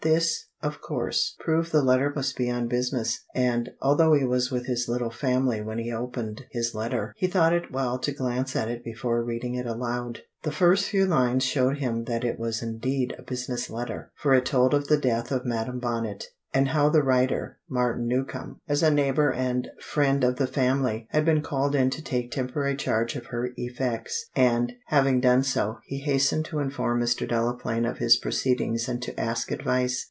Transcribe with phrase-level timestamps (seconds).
[0.03, 4.65] This, of course, proved the letter must be on business; and, although he was with
[4.65, 8.67] his little family when he opened his letter, he thought it well to glance at
[8.67, 10.21] it before reading it aloud.
[10.41, 14.47] The first few lines showed him that it was indeed a business letter, for it
[14.47, 18.91] told of the death of Madam Bonnet, and how the writer, Martin Newcombe, as a
[18.91, 23.27] neighbour and friend of the family, had been called in to take temporary charge of
[23.27, 27.25] her effects, and, having done so, he hastened to inform Mr.
[27.25, 29.99] Delaplaine of his proceedings and to ask advice.